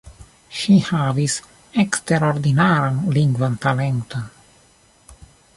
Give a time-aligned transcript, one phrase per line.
[0.59, 1.35] Ŝi havis
[1.83, 4.29] eksterordinaran lingvan talenton.